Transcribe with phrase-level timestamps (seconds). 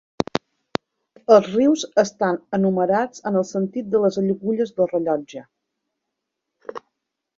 [1.35, 5.45] Els rius estan enumerats en el sentit de les agulles del rellotge.